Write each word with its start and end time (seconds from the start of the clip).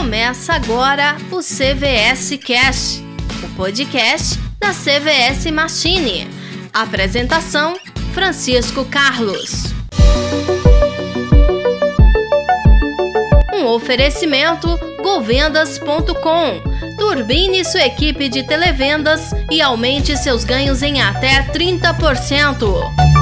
Começa 0.00 0.54
agora 0.54 1.14
o 1.30 1.40
CVS 1.40 2.38
Cast, 2.42 3.04
o 3.44 3.54
podcast 3.54 4.38
da 4.58 4.70
CVS 4.70 5.50
Machine. 5.52 6.26
Apresentação: 6.72 7.74
Francisco 8.14 8.86
Carlos. 8.86 9.74
Um 13.52 13.66
oferecimento 13.66 14.74
govendas.com. 15.02 16.62
Turbine 16.98 17.62
sua 17.62 17.82
equipe 17.82 18.30
de 18.30 18.42
televendas 18.42 19.32
e 19.50 19.60
aumente 19.60 20.16
seus 20.16 20.44
ganhos 20.44 20.82
em 20.82 21.02
até 21.02 21.42
30%. 21.52 23.20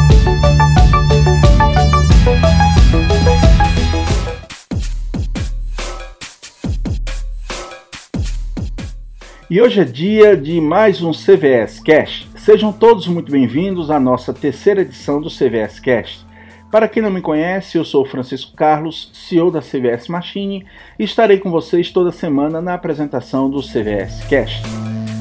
E 9.51 9.63
hoje 9.63 9.81
é 9.81 9.85
dia 9.85 10.37
de 10.37 10.61
mais 10.61 11.01
um 11.01 11.11
CVS 11.11 11.81
Cash. 11.81 12.29
Sejam 12.37 12.71
todos 12.71 13.07
muito 13.09 13.33
bem-vindos 13.33 13.91
à 13.91 13.99
nossa 13.99 14.35
terceira 14.35 14.83
edição 14.83 15.23
do 15.23 15.31
CVS 15.31 15.81
Cash. 15.81 16.27
Para 16.71 16.87
quem 16.87 17.03
não 17.03 17.11
me 17.11 17.23
conhece, 17.23 17.79
eu 17.79 17.85
sou 17.85 18.05
Francisco 18.05 18.55
Carlos, 18.55 19.11
CEO 19.15 19.51
da 19.51 19.63
CVS 19.63 20.09
Machine, 20.09 20.67
e 20.99 21.05
estarei 21.05 21.39
com 21.39 21.51
vocês 21.51 21.91
toda 21.91 22.13
semana 22.13 22.61
na 22.61 22.75
apresentação 22.75 23.49
do 23.49 23.63
CVS 23.63 24.23
Cash. 24.29 24.61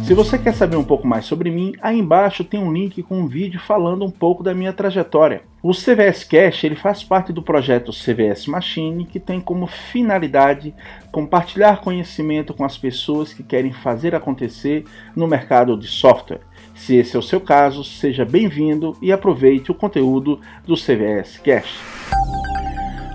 Se 0.07 0.13
você 0.13 0.37
quer 0.37 0.53
saber 0.53 0.77
um 0.77 0.85
pouco 0.85 1.05
mais 1.05 1.25
sobre 1.25 1.51
mim, 1.51 1.73
aí 1.81 1.99
embaixo 1.99 2.41
tem 2.41 2.61
um 2.61 2.71
link 2.71 3.03
com 3.03 3.19
um 3.19 3.27
vídeo 3.27 3.59
falando 3.59 4.05
um 4.05 4.09
pouco 4.09 4.41
da 4.41 4.53
minha 4.53 4.71
trajetória. 4.71 5.41
O 5.61 5.73
CVS 5.73 6.23
Cash 6.23 6.63
ele 6.63 6.77
faz 6.77 7.03
parte 7.03 7.33
do 7.33 7.41
projeto 7.41 7.91
CVS 7.91 8.47
Machine, 8.47 9.03
que 9.03 9.19
tem 9.19 9.41
como 9.41 9.67
finalidade 9.67 10.73
compartilhar 11.11 11.81
conhecimento 11.81 12.53
com 12.53 12.63
as 12.63 12.77
pessoas 12.77 13.33
que 13.33 13.43
querem 13.43 13.73
fazer 13.73 14.15
acontecer 14.15 14.85
no 15.13 15.27
mercado 15.27 15.77
de 15.77 15.87
software. 15.87 16.39
Se 16.73 16.95
esse 16.95 17.17
é 17.17 17.19
o 17.19 17.21
seu 17.21 17.41
caso, 17.41 17.83
seja 17.83 18.23
bem-vindo 18.23 18.95
e 19.01 19.11
aproveite 19.11 19.71
o 19.71 19.75
conteúdo 19.75 20.39
do 20.65 20.75
CVS 20.75 21.37
Cash. 21.43 21.81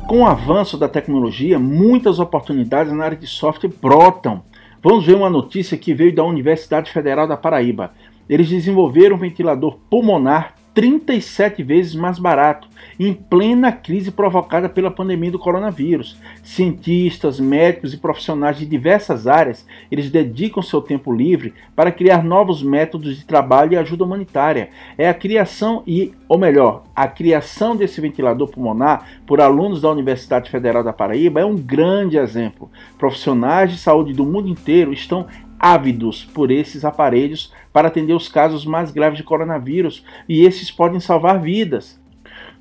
Com 0.07 0.25
o 0.25 0.27
avanço 0.27 0.77
da 0.77 0.91
tecnologia, 0.91 1.59
muitas 1.59 2.19
oportunidades 2.19 2.93
na 2.93 3.07
área 3.07 3.17
de 3.17 3.27
software 3.27 3.71
brotam 3.81 4.43
Vamos 4.83 5.07
ver 5.07 5.15
uma 5.15 5.31
notícia 5.31 5.79
que 5.79 5.95
veio 5.95 6.13
da 6.13 6.25
Universidade 6.25 6.91
Federal 6.91 7.29
da 7.29 7.37
Paraíba. 7.37 7.93
Eles 8.29 8.49
desenvolveram 8.49 9.15
um 9.15 9.19
ventilador 9.19 9.79
pulmonar 9.89 10.57
37 10.75 11.63
vezes 11.63 11.95
mais 11.95 12.19
barato, 12.19 12.69
em 12.99 13.13
plena 13.13 13.71
crise 13.71 14.11
provocada 14.11 14.69
pela 14.69 14.91
pandemia 14.91 15.31
do 15.31 15.39
coronavírus. 15.39 16.17
Cientistas, 16.43 17.39
médicos 17.39 17.93
e 17.93 17.99
profissionais 17.99 18.59
de 18.59 18.67
diversas 18.67 19.27
áreas, 19.27 19.67
eles 19.91 20.11
dedicam 20.11 20.63
seu 20.63 20.81
tempo 20.81 21.13
livre 21.13 21.53
para 21.77 21.93
criar 21.93 22.25
novos 22.25 22.63
métodos 22.63 23.17
de 23.17 23.25
trabalho 23.25 23.75
e 23.75 23.77
ajuda 23.77 24.05
humanitária. 24.05 24.71
É 24.97 25.09
a 25.09 25.15
criação 25.15 25.83
e, 25.87 26.13
ou 26.29 26.39
melhor, 26.39 26.85
a 26.95 27.07
criação 27.07 27.77
desse 27.77 28.01
ventilador 28.01 28.49
pulmonar 28.49 29.07
por 29.27 29.41
alunos 29.41 29.81
da 29.81 29.91
Universidade 29.91 30.51
Federal 30.51 30.83
da 30.83 30.93
Paraíba 30.93 31.41
é 31.41 31.45
um 31.45 31.57
grande 31.57 32.17
exemplo. 32.17 32.71
Profissionais 32.99 33.71
de 33.71 33.79
saúde 33.79 34.13
do 34.13 34.25
mundo 34.25 34.49
inteiro 34.49 34.93
estão 34.93 35.27
ávidos 35.63 36.25
por 36.25 36.51
esses 36.51 36.85
aparelhos 36.85 37.53
para 37.73 37.87
atender 37.87 38.15
os 38.15 38.27
casos 38.27 38.67
mais 38.67 38.91
graves 38.91 39.17
de 39.17 39.23
coronavírus 39.23 40.05
e 40.29 40.45
esses 40.45 40.73
podem 40.73 40.99
salvar 40.99 41.41
vidas. 41.41 42.03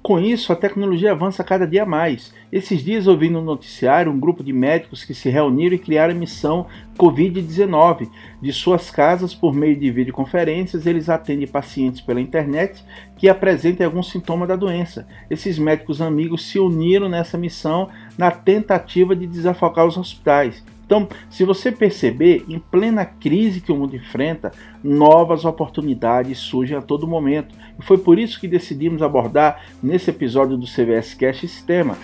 Com 0.03 0.19
isso, 0.19 0.51
a 0.51 0.55
tecnologia 0.55 1.11
avança 1.11 1.43
cada 1.43 1.67
dia 1.67 1.85
mais. 1.85 2.33
Esses 2.51 2.83
dias 2.83 3.05
ouvi 3.05 3.29
no 3.29 3.39
noticiário 3.39 4.11
um 4.11 4.19
grupo 4.19 4.43
de 4.43 4.51
médicos 4.51 5.03
que 5.03 5.13
se 5.13 5.29
reuniram 5.29 5.75
e 5.75 5.79
criaram 5.79 6.15
a 6.15 6.17
missão 6.17 6.65
Covid-19. 6.97 8.09
De 8.41 8.51
suas 8.51 8.89
casas, 8.89 9.35
por 9.35 9.53
meio 9.53 9.75
de 9.75 9.91
videoconferências, 9.91 10.87
eles 10.87 11.07
atendem 11.07 11.47
pacientes 11.47 12.01
pela 12.01 12.19
internet 12.19 12.83
que 13.15 13.29
apresentem 13.29 13.85
algum 13.85 14.01
sintoma 14.01 14.47
da 14.47 14.55
doença. 14.55 15.07
Esses 15.29 15.59
médicos 15.59 16.01
amigos 16.01 16.49
se 16.49 16.57
uniram 16.57 17.07
nessa 17.07 17.37
missão 17.37 17.87
na 18.17 18.31
tentativa 18.31 19.15
de 19.15 19.27
desafogar 19.27 19.85
os 19.85 19.97
hospitais. 19.97 20.63
Então, 20.91 21.07
se 21.29 21.45
você 21.45 21.71
perceber, 21.71 22.43
em 22.49 22.59
plena 22.59 23.05
crise 23.05 23.61
que 23.61 23.71
o 23.71 23.77
mundo 23.77 23.95
enfrenta, 23.95 24.51
novas 24.83 25.45
oportunidades 25.45 26.37
surgem 26.37 26.75
a 26.75 26.81
todo 26.81 27.07
momento. 27.07 27.55
E 27.79 27.81
foi 27.81 27.97
por 27.97 28.19
isso 28.19 28.37
que 28.37 28.45
decidimos 28.45 29.01
abordar 29.01 29.63
nesse 29.81 30.09
episódio 30.09 30.57
do 30.57 30.67
CVS 30.67 31.13
Cash 31.13 31.45
esse 31.45 31.63
tema. 31.63 31.97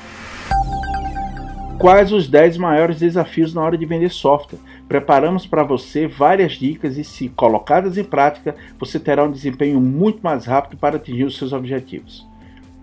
Quais 1.77 2.13
os 2.13 2.29
10 2.29 2.55
maiores 2.55 2.99
desafios 2.99 3.53
na 3.53 3.61
hora 3.61 3.77
de 3.77 3.85
vender 3.85 4.09
software? 4.09 4.59
Preparamos 4.87 5.45
para 5.45 5.63
você 5.63 6.07
várias 6.07 6.53
dicas 6.53 6.97
e, 6.97 7.03
se 7.03 7.27
colocadas 7.27 7.97
em 7.97 8.05
prática, 8.05 8.55
você 8.79 8.97
terá 8.97 9.25
um 9.25 9.31
desempenho 9.31 9.81
muito 9.81 10.21
mais 10.21 10.45
rápido 10.45 10.79
para 10.79 10.95
atingir 10.95 11.25
os 11.25 11.37
seus 11.37 11.51
objetivos. 11.51 12.25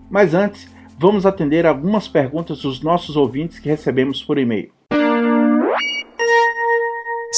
Mas 0.07 0.35
antes, 0.35 0.71
vamos 0.99 1.25
atender 1.25 1.65
algumas 1.65 2.07
perguntas 2.07 2.61
dos 2.61 2.79
nossos 2.79 3.17
ouvintes 3.17 3.57
que 3.57 3.69
recebemos 3.69 4.23
por 4.23 4.37
e-mail. 4.37 4.74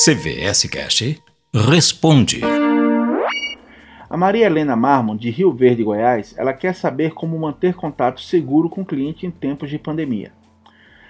CVS 0.06 0.70
Cash 0.70 1.20
responde. 1.52 2.42
A 4.08 4.16
Maria 4.16 4.46
Helena 4.46 4.76
Marmon, 4.76 5.18
de 5.18 5.32
Rio 5.32 5.52
Verde, 5.52 5.84
Goiás, 5.84 6.36
ela 6.38 6.54
quer 6.54 6.76
saber 6.76 7.16
como 7.16 7.40
manter 7.40 7.74
contato 7.74 8.22
seguro 8.22 8.70
com 8.70 8.82
o 8.82 8.86
cliente 8.86 9.26
em 9.26 9.32
tempos 9.32 9.72
de 9.72 9.80
pandemia. 9.80 10.32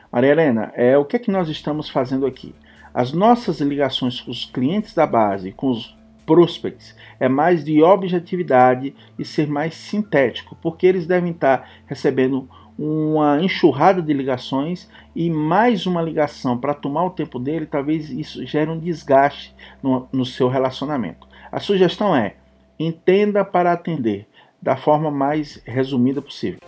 Maria 0.09 0.31
Helena, 0.31 0.71
é, 0.73 0.97
o 0.97 1.03
que 1.03 1.17
é 1.17 1.19
que 1.19 1.29
nós 1.29 1.49
estamos 1.49 1.89
fazendo 1.89 2.25
aqui? 2.25 2.55
As 2.93 3.11
nossas 3.11 3.59
ligações 3.59 4.21
com 4.21 4.31
os 4.31 4.45
clientes 4.45 4.93
da 4.93 5.05
base, 5.05 5.51
com 5.51 5.69
os 5.69 5.93
prospects, 6.25 6.95
é 7.19 7.27
mais 7.27 7.65
de 7.65 7.83
objetividade 7.83 8.95
e 9.19 9.25
ser 9.25 9.49
mais 9.49 9.73
sintético, 9.73 10.57
porque 10.61 10.87
eles 10.87 11.05
devem 11.05 11.31
estar 11.33 11.69
recebendo 11.87 12.49
uma 12.77 13.41
enxurrada 13.41 14.01
de 14.01 14.13
ligações 14.13 14.87
e 15.15 15.29
mais 15.29 15.87
uma 15.87 16.01
ligação 16.01 16.57
para 16.57 16.73
tomar 16.73 17.05
o 17.05 17.09
tempo 17.09 17.39
dele, 17.39 17.65
talvez 17.65 18.09
isso 18.09 18.45
gere 18.45 18.69
um 18.69 18.77
desgaste 18.77 19.55
no, 19.81 20.07
no 20.11 20.25
seu 20.25 20.47
relacionamento. 20.47 21.27
A 21.51 21.59
sugestão 21.59 22.15
é: 22.15 22.35
entenda 22.79 23.43
para 23.43 23.71
atender 23.71 24.27
da 24.61 24.75
forma 24.75 25.09
mais 25.09 25.61
resumida 25.65 26.21
possível. 26.21 26.59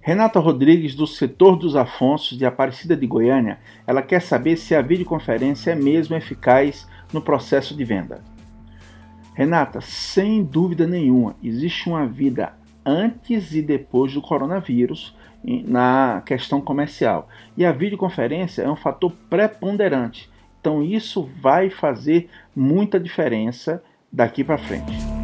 Renata 0.00 0.38
Rodrigues, 0.38 0.94
do 0.94 1.06
setor 1.06 1.56
dos 1.56 1.74
Afonsos 1.74 2.36
de 2.36 2.44
Aparecida 2.44 2.94
de 2.94 3.06
Goiânia, 3.06 3.58
ela 3.86 4.02
quer 4.02 4.20
saber 4.20 4.56
se 4.56 4.74
a 4.74 4.82
videoconferência 4.82 5.70
é 5.70 5.74
mesmo 5.74 6.14
eficaz 6.14 6.86
no 7.10 7.22
processo 7.22 7.74
de 7.74 7.84
venda. 7.84 8.22
Renata, 9.34 9.80
sem 9.80 10.44
dúvida 10.44 10.86
nenhuma, 10.86 11.34
existe 11.42 11.88
uma 11.88 12.06
vida 12.06 12.52
antes 12.84 13.54
e 13.54 13.62
depois 13.62 14.12
do 14.12 14.20
coronavírus 14.20 15.16
na 15.44 16.22
questão 16.24 16.60
comercial. 16.60 17.28
E 17.56 17.64
a 17.64 17.72
videoconferência 17.72 18.62
é 18.62 18.70
um 18.70 18.76
fator 18.76 19.12
preponderante. 19.28 20.30
Então 20.60 20.82
isso 20.82 21.28
vai 21.40 21.68
fazer 21.68 22.28
muita 22.56 22.98
diferença 22.98 23.82
daqui 24.10 24.42
para 24.42 24.56
frente. 24.56 25.14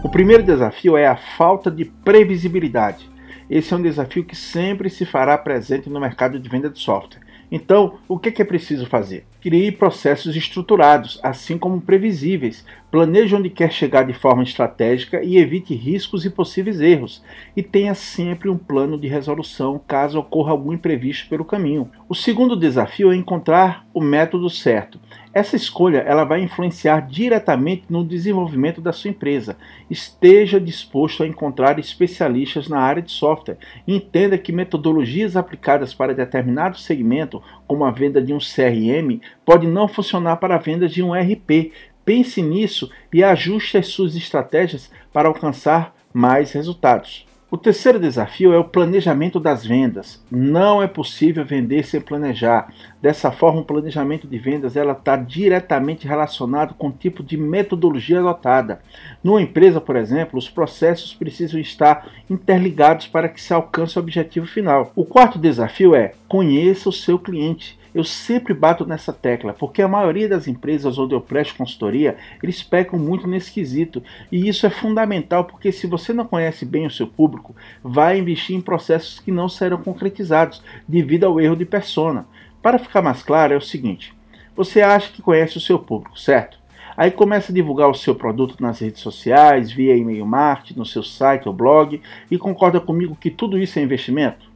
O 0.00 0.08
primeiro 0.08 0.44
desafio 0.44 0.96
é 0.96 1.08
a 1.08 1.16
falta 1.16 1.68
de 1.68 1.84
previsibilidade. 1.84 3.10
Esse 3.50 3.74
é 3.74 3.76
um 3.76 3.82
desafio 3.82 4.24
que 4.24 4.36
sempre 4.36 4.88
se 4.88 5.04
fará 5.04 5.36
presente 5.36 5.90
no 5.90 5.98
mercado 5.98 6.38
de 6.38 6.48
venda 6.48 6.70
de 6.70 6.78
software. 6.78 7.20
Então, 7.50 7.98
o 8.06 8.18
que 8.18 8.40
é 8.40 8.44
preciso 8.44 8.86
fazer? 8.86 9.26
Crie 9.40 9.72
processos 9.72 10.36
estruturados, 10.36 11.18
assim 11.22 11.56
como 11.56 11.80
previsíveis. 11.80 12.64
Planeje 12.90 13.34
onde 13.34 13.50
quer 13.50 13.72
chegar 13.72 14.04
de 14.04 14.12
forma 14.12 14.42
estratégica 14.42 15.22
e 15.22 15.38
evite 15.38 15.74
riscos 15.74 16.24
e 16.24 16.30
possíveis 16.30 16.80
erros. 16.80 17.22
E 17.56 17.62
tenha 17.62 17.94
sempre 17.94 18.48
um 18.48 18.58
plano 18.58 18.98
de 18.98 19.08
resolução 19.08 19.80
caso 19.84 20.20
ocorra 20.20 20.52
algum 20.52 20.72
imprevisto 20.72 21.28
pelo 21.28 21.44
caminho. 21.44 21.90
O 22.08 22.14
segundo 22.14 22.54
desafio 22.54 23.10
é 23.10 23.16
encontrar 23.16 23.86
o 23.92 24.00
método 24.00 24.48
certo. 24.50 25.00
Essa 25.32 25.56
escolha 25.56 25.98
ela 25.98 26.24
vai 26.24 26.42
influenciar 26.42 27.06
diretamente 27.06 27.84
no 27.88 28.02
desenvolvimento 28.02 28.80
da 28.80 28.92
sua 28.92 29.10
empresa. 29.10 29.56
Esteja 29.90 30.58
disposto 30.58 31.22
a 31.22 31.26
encontrar 31.26 31.78
especialistas 31.78 32.66
na 32.68 32.80
área 32.80 33.02
de 33.02 33.12
software. 33.12 33.58
Entenda 33.86 34.38
que 34.38 34.52
metodologias 34.52 35.36
aplicadas 35.36 35.92
para 35.92 36.14
determinado 36.14 36.78
segmento, 36.78 37.42
como 37.66 37.84
a 37.84 37.90
venda 37.90 38.22
de 38.22 38.32
um 38.32 38.38
CRM, 38.38 39.20
pode 39.44 39.66
não 39.66 39.86
funcionar 39.86 40.36
para 40.36 40.54
a 40.54 40.58
venda 40.58 40.88
de 40.88 41.02
um 41.02 41.12
RP. 41.12 41.72
Pense 42.04 42.40
nisso 42.40 42.90
e 43.12 43.22
ajuste 43.22 43.76
as 43.76 43.88
suas 43.88 44.16
estratégias 44.16 44.90
para 45.12 45.28
alcançar 45.28 45.94
mais 46.12 46.52
resultados. 46.52 47.27
O 47.50 47.56
terceiro 47.56 47.98
desafio 47.98 48.52
é 48.52 48.58
o 48.58 48.64
planejamento 48.64 49.40
das 49.40 49.64
vendas. 49.64 50.22
Não 50.30 50.82
é 50.82 50.86
possível 50.86 51.46
vender 51.46 51.82
sem 51.82 51.98
planejar. 51.98 52.70
Dessa 53.00 53.30
forma, 53.30 53.62
o 53.62 53.64
planejamento 53.64 54.28
de 54.28 54.36
vendas 54.36 54.76
ela 54.76 54.92
está 54.92 55.16
diretamente 55.16 56.06
relacionado 56.06 56.74
com 56.74 56.88
o 56.88 56.92
tipo 56.92 57.22
de 57.22 57.38
metodologia 57.38 58.18
adotada. 58.18 58.82
Numa 59.24 59.40
empresa, 59.40 59.80
por 59.80 59.96
exemplo, 59.96 60.38
os 60.38 60.50
processos 60.50 61.14
precisam 61.14 61.58
estar 61.58 62.06
interligados 62.28 63.06
para 63.06 63.30
que 63.30 63.40
se 63.40 63.54
alcance 63.54 63.98
o 63.98 64.02
objetivo 64.02 64.46
final. 64.46 64.92
O 64.94 65.06
quarto 65.06 65.38
desafio 65.38 65.94
é 65.94 66.12
conheça 66.28 66.90
o 66.90 66.92
seu 66.92 67.18
cliente. 67.18 67.78
Eu 67.98 68.04
sempre 68.04 68.54
bato 68.54 68.86
nessa 68.86 69.12
tecla, 69.12 69.52
porque 69.52 69.82
a 69.82 69.88
maioria 69.88 70.28
das 70.28 70.46
empresas 70.46 70.96
onde 70.98 71.16
eu 71.16 71.20
presto 71.20 71.56
consultoria, 71.56 72.16
eles 72.40 72.62
pecam 72.62 72.96
muito 72.96 73.26
nesse 73.26 73.50
quesito. 73.50 74.00
E 74.30 74.48
isso 74.48 74.64
é 74.64 74.70
fundamental, 74.70 75.46
porque 75.46 75.72
se 75.72 75.84
você 75.84 76.12
não 76.12 76.24
conhece 76.24 76.64
bem 76.64 76.86
o 76.86 76.90
seu 76.92 77.08
público, 77.08 77.56
vai 77.82 78.20
investir 78.20 78.54
em 78.54 78.60
processos 78.60 79.18
que 79.18 79.32
não 79.32 79.48
serão 79.48 79.82
concretizados 79.82 80.62
devido 80.86 81.24
ao 81.24 81.40
erro 81.40 81.56
de 81.56 81.64
persona. 81.64 82.24
Para 82.62 82.78
ficar 82.78 83.02
mais 83.02 83.20
claro, 83.20 83.54
é 83.54 83.56
o 83.56 83.60
seguinte: 83.60 84.14
você 84.54 84.80
acha 84.80 85.12
que 85.12 85.20
conhece 85.20 85.56
o 85.56 85.60
seu 85.60 85.76
público, 85.76 86.16
certo? 86.16 86.56
Aí 86.96 87.10
começa 87.10 87.50
a 87.50 87.54
divulgar 87.54 87.90
o 87.90 87.94
seu 87.94 88.14
produto 88.14 88.62
nas 88.62 88.78
redes 88.78 89.00
sociais, 89.00 89.72
via 89.72 89.96
e-mail 89.96 90.24
marketing, 90.24 90.78
no 90.78 90.86
seu 90.86 91.02
site 91.02 91.48
ou 91.48 91.52
blog, 91.52 92.00
e 92.30 92.38
concorda 92.38 92.80
comigo 92.80 93.18
que 93.20 93.28
tudo 93.28 93.58
isso 93.58 93.76
é 93.76 93.82
investimento? 93.82 94.47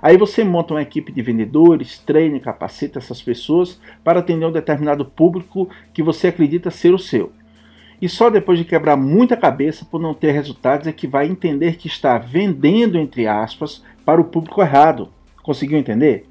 Aí 0.00 0.16
você 0.16 0.44
monta 0.44 0.74
uma 0.74 0.82
equipe 0.82 1.12
de 1.12 1.22
vendedores, 1.22 1.98
treina 1.98 2.38
capacita 2.38 2.98
essas 2.98 3.20
pessoas 3.20 3.80
para 4.04 4.20
atender 4.20 4.46
um 4.46 4.52
determinado 4.52 5.04
público 5.04 5.68
que 5.92 6.02
você 6.02 6.28
acredita 6.28 6.70
ser 6.70 6.94
o 6.94 6.98
seu. 6.98 7.32
E 8.00 8.08
só 8.08 8.30
depois 8.30 8.58
de 8.58 8.64
quebrar 8.64 8.96
muita 8.96 9.36
cabeça 9.36 9.84
por 9.84 10.00
não 10.00 10.14
ter 10.14 10.30
resultados 10.30 10.86
é 10.86 10.92
que 10.92 11.06
vai 11.06 11.26
entender 11.26 11.76
que 11.76 11.88
está 11.88 12.16
vendendo, 12.16 12.96
entre 12.96 13.26
aspas, 13.26 13.84
para 14.04 14.20
o 14.20 14.24
público 14.24 14.62
errado. 14.62 15.08
Conseguiu 15.42 15.78
entender? 15.78 16.26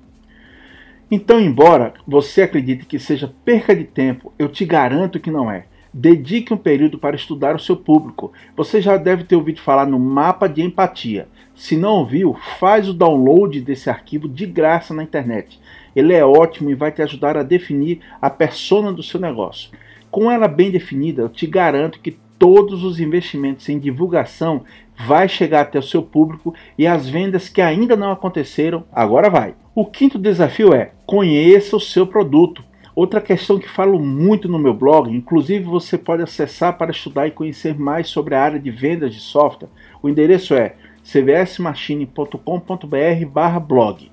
Então, 1.11 1.39
embora 1.39 1.93
você 2.05 2.43
acredite 2.43 2.85
que 2.85 2.99
seja 2.99 3.33
perca 3.43 3.75
de 3.75 3.83
tempo, 3.83 4.33
eu 4.39 4.47
te 4.47 4.65
garanto 4.65 5.19
que 5.19 5.31
não 5.31 5.51
é. 5.51 5.65
Dedique 5.93 6.53
um 6.53 6.57
período 6.57 6.97
para 6.97 7.15
estudar 7.15 7.55
o 7.55 7.59
seu 7.59 7.75
público. 7.75 8.31
Você 8.55 8.81
já 8.81 8.97
deve 8.97 9.23
ter 9.23 9.35
ouvido 9.35 9.61
falar 9.61 9.85
no 9.85 9.97
mapa 9.97 10.47
de 10.47 10.61
empatia. 10.61 11.27
Se 11.57 11.75
não 11.75 11.95
ouviu, 11.95 12.37
faz 12.59 12.87
o 12.87 12.93
download 12.93 13.59
desse 13.61 13.89
arquivo 13.89 14.29
de 14.29 14.45
graça 14.45 14.93
na 14.93 15.01
internet. 15.01 15.59
Ele 15.95 16.13
é 16.13 16.23
ótimo 16.23 16.69
e 16.69 16.75
vai 16.75 16.91
te 16.91 17.01
ajudar 17.01 17.35
a 17.35 17.41
definir 17.41 17.99
a 18.21 18.29
persona 18.29 18.93
do 18.93 19.01
seu 19.01 19.19
negócio. 19.19 19.71
Com 20.11 20.29
ela 20.31 20.47
bem 20.47 20.69
definida, 20.69 21.23
eu 21.23 21.29
te 21.29 21.47
garanto 21.47 21.99
que 21.99 22.15
todos 22.37 22.83
os 22.83 22.99
investimentos 22.99 23.67
em 23.69 23.79
divulgação 23.79 24.65
vai 24.95 25.27
chegar 25.27 25.61
até 25.61 25.79
o 25.79 25.83
seu 25.83 26.03
público 26.03 26.53
e 26.77 26.85
as 26.85 27.09
vendas 27.09 27.49
que 27.49 27.59
ainda 27.59 27.95
não 27.95 28.11
aconteceram, 28.11 28.83
agora 28.91 29.27
vai. 29.27 29.55
O 29.73 29.83
quinto 29.83 30.19
desafio 30.19 30.75
é: 30.75 30.91
conheça 31.07 31.75
o 31.75 31.81
seu 31.81 32.05
produto. 32.05 32.63
Outra 32.95 33.19
questão 33.19 33.57
que 33.57 33.67
falo 33.67 33.99
muito 33.99 34.47
no 34.47 34.59
meu 34.59 34.75
blog, 34.75 35.09
inclusive 35.09 35.65
você 35.65 35.97
pode 35.97 36.21
acessar 36.21 36.77
para 36.77 36.91
estudar 36.91 37.27
e 37.27 37.31
conhecer 37.31 37.77
mais 37.77 38.09
sobre 38.09 38.35
a 38.35 38.43
área 38.43 38.59
de 38.59 38.69
vendas 38.69 39.13
de 39.13 39.19
software. 39.19 39.69
O 40.03 40.09
endereço 40.09 40.53
é 40.53 40.75
cvsmachine.com.br 41.07 43.59
blog. 43.65 44.11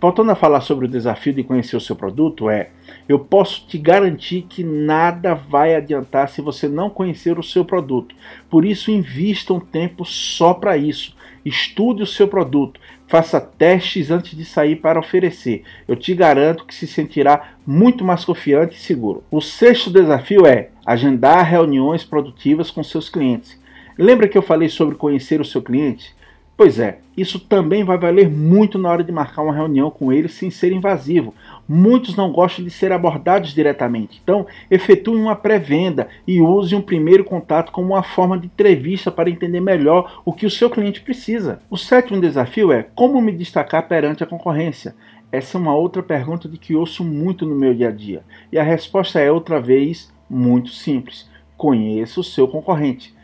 Voltando 0.00 0.30
a 0.30 0.36
falar 0.36 0.60
sobre 0.60 0.84
o 0.84 0.88
desafio 0.88 1.32
de 1.32 1.42
conhecer 1.42 1.76
o 1.76 1.80
seu 1.80 1.96
produto, 1.96 2.50
é: 2.50 2.70
eu 3.08 3.18
posso 3.18 3.66
te 3.66 3.78
garantir 3.78 4.42
que 4.42 4.62
nada 4.62 5.34
vai 5.34 5.74
adiantar 5.74 6.28
se 6.28 6.40
você 6.40 6.68
não 6.68 6.90
conhecer 6.90 7.36
o 7.38 7.42
seu 7.42 7.64
produto. 7.64 8.14
Por 8.48 8.64
isso, 8.64 8.92
invista 8.92 9.52
um 9.52 9.58
tempo 9.58 10.04
só 10.04 10.54
para 10.54 10.76
isso. 10.76 11.16
Estude 11.44 12.02
o 12.02 12.06
seu 12.06 12.28
produto, 12.28 12.78
faça 13.06 13.40
testes 13.40 14.10
antes 14.10 14.36
de 14.36 14.44
sair 14.44 14.76
para 14.76 15.00
oferecer. 15.00 15.64
Eu 15.88 15.96
te 15.96 16.14
garanto 16.14 16.66
que 16.66 16.74
se 16.74 16.86
sentirá 16.86 17.54
muito 17.66 18.04
mais 18.04 18.24
confiante 18.24 18.76
e 18.76 18.80
seguro. 18.80 19.24
O 19.30 19.40
sexto 19.40 19.90
desafio 19.90 20.46
é 20.46 20.68
agendar 20.84 21.44
reuniões 21.44 22.04
produtivas 22.04 22.70
com 22.70 22.84
seus 22.84 23.08
clientes. 23.08 23.58
Lembra 23.96 24.28
que 24.28 24.38
eu 24.38 24.42
falei 24.42 24.68
sobre 24.68 24.94
conhecer 24.94 25.40
o 25.40 25.44
seu 25.44 25.60
cliente? 25.60 26.16
Pois 26.58 26.80
é, 26.80 26.98
isso 27.16 27.38
também 27.38 27.84
vai 27.84 27.96
valer 27.96 28.28
muito 28.28 28.80
na 28.80 28.90
hora 28.90 29.04
de 29.04 29.12
marcar 29.12 29.42
uma 29.42 29.54
reunião 29.54 29.92
com 29.92 30.12
ele 30.12 30.26
sem 30.26 30.50
ser 30.50 30.72
invasivo. 30.72 31.32
Muitos 31.68 32.16
não 32.16 32.32
gostam 32.32 32.64
de 32.64 32.70
ser 32.72 32.90
abordados 32.90 33.54
diretamente, 33.54 34.20
então 34.20 34.44
efetue 34.68 35.14
uma 35.14 35.36
pré-venda 35.36 36.08
e 36.26 36.40
use 36.40 36.74
um 36.74 36.82
primeiro 36.82 37.22
contato 37.22 37.70
como 37.70 37.94
uma 37.94 38.02
forma 38.02 38.36
de 38.36 38.46
entrevista 38.46 39.08
para 39.08 39.30
entender 39.30 39.60
melhor 39.60 40.20
o 40.24 40.32
que 40.32 40.46
o 40.46 40.50
seu 40.50 40.68
cliente 40.68 41.00
precisa. 41.00 41.60
O 41.70 41.76
sétimo 41.76 42.20
desafio 42.20 42.72
é 42.72 42.82
como 42.92 43.22
me 43.22 43.30
destacar 43.30 43.86
perante 43.86 44.24
a 44.24 44.26
concorrência. 44.26 44.96
Essa 45.30 45.58
é 45.58 45.60
uma 45.60 45.76
outra 45.76 46.02
pergunta 46.02 46.48
de 46.48 46.58
que 46.58 46.74
ouço 46.74 47.04
muito 47.04 47.46
no 47.46 47.54
meu 47.54 47.72
dia 47.72 47.86
a 47.86 47.92
dia. 47.92 48.24
E 48.50 48.58
a 48.58 48.64
resposta 48.64 49.20
é 49.20 49.30
outra 49.30 49.60
vez 49.60 50.12
muito 50.28 50.70
simples. 50.70 51.30
Conheça 51.56 52.18
o 52.18 52.24
seu 52.24 52.48
concorrente. 52.48 53.16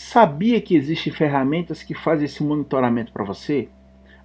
Sabia 0.00 0.60
que 0.60 0.76
existem 0.76 1.12
ferramentas 1.12 1.82
que 1.82 1.92
fazem 1.92 2.26
esse 2.26 2.40
monitoramento 2.40 3.10
para 3.10 3.24
você? 3.24 3.68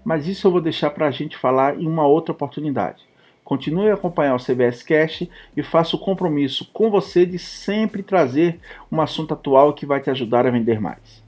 Mas 0.05 0.27
isso 0.27 0.45
eu 0.45 0.51
vou 0.51 0.61
deixar 0.61 0.91
para 0.91 1.07
a 1.07 1.11
gente 1.11 1.35
falar 1.35 1.81
em 1.81 1.87
uma 1.87 2.05
outra 2.05 2.31
oportunidade. 2.31 3.01
Continue 3.43 3.89
a 3.89 3.95
acompanhar 3.95 4.35
o 4.35 4.39
CBS 4.39 4.83
Cash 4.83 5.27
e 5.57 5.63
faça 5.63 5.95
o 5.95 5.99
compromisso 5.99 6.69
com 6.71 6.91
você 6.91 7.25
de 7.25 7.39
sempre 7.39 8.03
trazer 8.03 8.59
um 8.91 9.01
assunto 9.01 9.33
atual 9.33 9.73
que 9.73 9.83
vai 9.83 9.99
te 9.99 10.11
ajudar 10.11 10.45
a 10.45 10.51
vender 10.51 10.79
mais. 10.79 11.23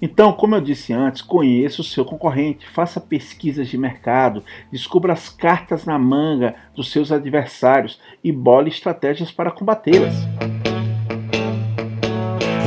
Então, 0.00 0.32
como 0.32 0.54
eu 0.54 0.60
disse 0.60 0.92
antes, 0.92 1.20
conheça 1.20 1.80
o 1.80 1.84
seu 1.84 2.04
concorrente, 2.04 2.68
faça 2.68 3.00
pesquisas 3.00 3.66
de 3.68 3.76
mercado, 3.76 4.44
descubra 4.70 5.12
as 5.12 5.28
cartas 5.28 5.84
na 5.84 5.98
manga 5.98 6.54
dos 6.72 6.92
seus 6.92 7.10
adversários 7.10 8.00
e 8.22 8.30
bole 8.30 8.68
estratégias 8.68 9.32
para 9.32 9.50
combatê-las. 9.50 10.14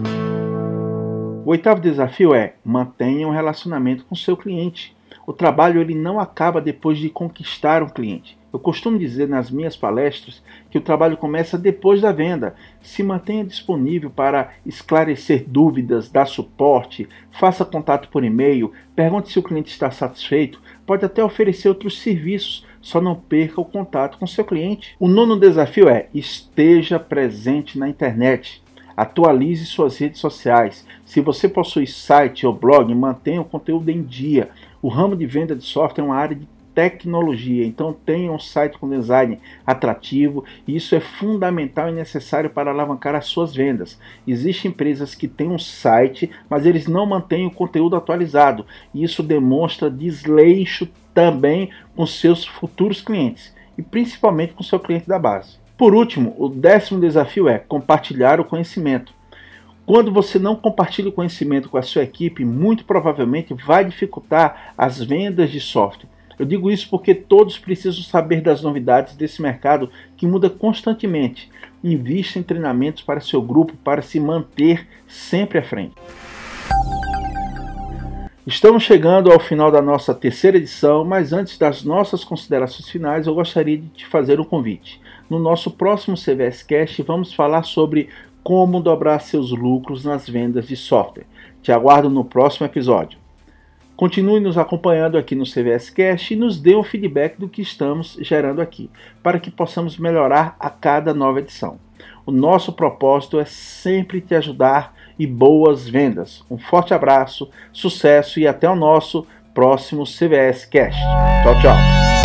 O 1.43 1.49
oitavo 1.49 1.81
desafio 1.81 2.35
é 2.35 2.53
mantenha 2.63 3.27
um 3.27 3.31
relacionamento 3.31 4.05
com 4.05 4.15
seu 4.15 4.37
cliente. 4.37 4.95
O 5.25 5.33
trabalho 5.33 5.81
ele 5.81 5.95
não 5.95 6.19
acaba 6.19 6.61
depois 6.61 6.99
de 6.99 7.09
conquistar 7.09 7.81
um 7.81 7.89
cliente. 7.89 8.37
Eu 8.53 8.59
costumo 8.59 8.99
dizer 8.99 9.27
nas 9.27 9.49
minhas 9.49 9.75
palestras 9.75 10.43
que 10.69 10.77
o 10.77 10.81
trabalho 10.81 11.17
começa 11.17 11.57
depois 11.57 11.99
da 11.99 12.11
venda. 12.11 12.53
Se 12.79 13.01
mantenha 13.01 13.43
disponível 13.43 14.11
para 14.11 14.51
esclarecer 14.65 15.45
dúvidas, 15.47 16.09
dar 16.09 16.27
suporte, 16.27 17.09
faça 17.31 17.65
contato 17.65 18.09
por 18.09 18.23
e-mail, 18.23 18.71
pergunte 18.95 19.31
se 19.31 19.39
o 19.39 19.43
cliente 19.43 19.71
está 19.71 19.89
satisfeito, 19.89 20.61
pode 20.85 21.05
até 21.05 21.23
oferecer 21.23 21.69
outros 21.69 21.99
serviços, 22.01 22.67
só 22.81 23.01
não 23.01 23.15
perca 23.15 23.59
o 23.59 23.65
contato 23.65 24.19
com 24.19 24.27
seu 24.27 24.45
cliente. 24.45 24.95
O 24.99 25.07
nono 25.07 25.39
desafio 25.39 25.89
é 25.89 26.07
esteja 26.13 26.99
presente 26.99 27.79
na 27.79 27.89
internet. 27.89 28.60
Atualize 29.01 29.65
suas 29.65 29.97
redes 29.97 30.19
sociais. 30.19 30.85
Se 31.03 31.21
você 31.21 31.49
possui 31.49 31.87
site 31.87 32.45
ou 32.45 32.53
blog, 32.53 32.93
mantenha 32.93 33.41
o 33.41 33.45
conteúdo 33.45 33.89
em 33.89 34.03
dia. 34.03 34.51
O 34.79 34.89
ramo 34.89 35.15
de 35.15 35.25
venda 35.25 35.55
de 35.55 35.63
software 35.63 36.03
é 36.03 36.05
uma 36.05 36.15
área 36.15 36.35
de 36.35 36.47
tecnologia. 36.75 37.65
Então 37.65 37.97
tenha 38.05 38.31
um 38.31 38.37
site 38.37 38.77
com 38.77 38.87
design 38.87 39.39
atrativo 39.65 40.45
e 40.67 40.75
isso 40.75 40.93
é 40.93 40.99
fundamental 40.99 41.89
e 41.89 41.93
necessário 41.93 42.51
para 42.51 42.69
alavancar 42.69 43.15
as 43.15 43.25
suas 43.25 43.55
vendas. 43.55 43.99
Existem 44.27 44.69
empresas 44.69 45.15
que 45.15 45.27
têm 45.27 45.49
um 45.49 45.57
site, 45.57 46.29
mas 46.47 46.67
eles 46.67 46.85
não 46.85 47.07
mantêm 47.07 47.47
o 47.47 47.51
conteúdo 47.51 47.95
atualizado 47.95 48.67
e 48.93 49.03
isso 49.03 49.23
demonstra 49.23 49.89
desleixo 49.89 50.87
também 51.11 51.71
com 51.95 52.05
seus 52.05 52.45
futuros 52.45 53.01
clientes 53.01 53.51
e 53.75 53.81
principalmente 53.81 54.53
com 54.53 54.61
seu 54.61 54.79
cliente 54.79 55.07
da 55.07 55.17
base. 55.17 55.60
Por 55.81 55.95
último, 55.95 56.35
o 56.37 56.47
décimo 56.47 57.01
desafio 57.01 57.49
é 57.49 57.57
compartilhar 57.57 58.39
o 58.39 58.45
conhecimento. 58.45 59.11
Quando 59.83 60.11
você 60.11 60.37
não 60.37 60.55
compartilha 60.55 61.09
o 61.09 61.11
conhecimento 61.11 61.69
com 61.69 61.75
a 61.75 61.81
sua 61.81 62.03
equipe, 62.03 62.45
muito 62.45 62.85
provavelmente 62.85 63.55
vai 63.55 63.83
dificultar 63.83 64.75
as 64.77 65.01
vendas 65.03 65.49
de 65.49 65.59
software. 65.59 66.07
Eu 66.37 66.45
digo 66.45 66.69
isso 66.69 66.87
porque 66.87 67.15
todos 67.15 67.57
precisam 67.57 68.03
saber 68.03 68.41
das 68.41 68.61
novidades 68.61 69.15
desse 69.15 69.41
mercado 69.41 69.89
que 70.15 70.27
muda 70.27 70.51
constantemente. 70.51 71.49
Invista 71.83 72.37
em 72.37 72.43
treinamentos 72.43 73.01
para 73.01 73.19
seu 73.19 73.41
grupo 73.41 73.73
para 73.83 74.03
se 74.03 74.19
manter 74.19 74.87
sempre 75.07 75.57
à 75.57 75.63
frente. 75.63 75.95
Estamos 78.45 78.83
chegando 78.83 79.31
ao 79.31 79.39
final 79.39 79.71
da 79.71 79.81
nossa 79.81 80.13
terceira 80.13 80.57
edição, 80.57 81.03
mas 81.03 81.33
antes 81.33 81.57
das 81.57 81.83
nossas 81.83 82.23
considerações 82.23 82.87
finais, 82.87 83.25
eu 83.25 83.33
gostaria 83.33 83.79
de 83.79 83.87
te 83.87 84.05
fazer 84.05 84.39
um 84.39 84.43
convite. 84.43 85.01
No 85.31 85.39
nosso 85.39 85.71
próximo 85.71 86.17
CVS 86.17 86.61
Cast, 86.61 87.01
vamos 87.03 87.33
falar 87.33 87.63
sobre 87.63 88.09
como 88.43 88.81
dobrar 88.81 89.19
seus 89.19 89.49
lucros 89.51 90.03
nas 90.03 90.27
vendas 90.27 90.67
de 90.67 90.75
software. 90.75 91.25
Te 91.61 91.71
aguardo 91.71 92.09
no 92.09 92.25
próximo 92.25 92.65
episódio. 92.65 93.17
Continue 93.95 94.41
nos 94.41 94.57
acompanhando 94.57 95.17
aqui 95.17 95.33
no 95.33 95.45
CVS 95.45 95.89
Cast 95.89 96.33
e 96.33 96.35
nos 96.35 96.59
dê 96.59 96.75
um 96.75 96.83
feedback 96.83 97.39
do 97.39 97.47
que 97.47 97.61
estamos 97.61 98.17
gerando 98.19 98.61
aqui, 98.61 98.89
para 99.23 99.39
que 99.39 99.49
possamos 99.49 99.97
melhorar 99.97 100.57
a 100.59 100.69
cada 100.69 101.13
nova 101.13 101.39
edição. 101.39 101.79
O 102.25 102.31
nosso 102.31 102.73
propósito 102.73 103.39
é 103.39 103.45
sempre 103.45 104.19
te 104.19 104.35
ajudar 104.35 104.93
e 105.17 105.25
boas 105.25 105.87
vendas. 105.87 106.43
Um 106.51 106.57
forte 106.57 106.93
abraço, 106.93 107.49
sucesso 107.71 108.37
e 108.37 108.45
até 108.45 108.69
o 108.69 108.75
nosso 108.75 109.25
próximo 109.53 110.03
CVS 110.03 110.65
Cast. 110.65 110.99
Tchau, 111.41 111.57
tchau. 111.61 112.20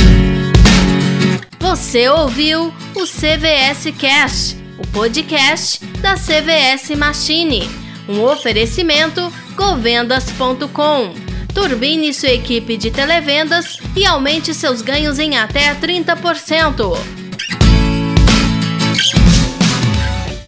Você 1.76 2.08
ouviu 2.08 2.72
o 2.94 3.04
CVS 3.04 3.94
Cast, 3.98 4.56
o 4.78 4.86
podcast 4.94 5.84
da 6.00 6.14
CVS 6.14 6.96
Machine. 6.96 7.68
Um 8.08 8.24
oferecimento 8.24 9.30
govendas.com. 9.54 11.12
Turbine 11.54 12.14
sua 12.14 12.30
equipe 12.30 12.78
de 12.78 12.90
televendas 12.90 13.78
e 13.94 14.06
aumente 14.06 14.54
seus 14.54 14.80
ganhos 14.80 15.18
em 15.18 15.36
até 15.36 15.74
30%. 15.74 17.25